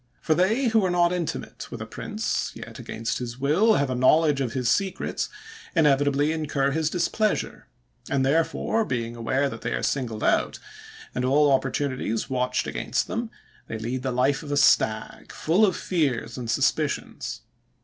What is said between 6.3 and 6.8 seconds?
incur